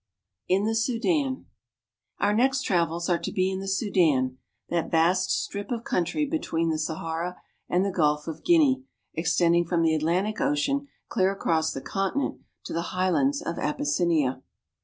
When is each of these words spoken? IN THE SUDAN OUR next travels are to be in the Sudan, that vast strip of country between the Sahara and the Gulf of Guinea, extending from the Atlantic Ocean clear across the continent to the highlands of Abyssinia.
IN 0.49 0.65
THE 0.65 0.73
SUDAN 0.73 1.45
OUR 2.17 2.33
next 2.33 2.63
travels 2.63 3.07
are 3.07 3.19
to 3.19 3.31
be 3.31 3.51
in 3.51 3.59
the 3.59 3.67
Sudan, 3.67 4.39
that 4.69 4.89
vast 4.89 5.29
strip 5.29 5.69
of 5.69 5.83
country 5.83 6.25
between 6.25 6.71
the 6.71 6.79
Sahara 6.79 7.39
and 7.69 7.85
the 7.85 7.91
Gulf 7.91 8.27
of 8.27 8.43
Guinea, 8.43 8.83
extending 9.13 9.63
from 9.63 9.83
the 9.83 9.93
Atlantic 9.93 10.41
Ocean 10.41 10.87
clear 11.07 11.31
across 11.31 11.71
the 11.71 11.81
continent 11.81 12.41
to 12.63 12.73
the 12.73 12.81
highlands 12.97 13.43
of 13.43 13.59
Abyssinia. 13.59 14.41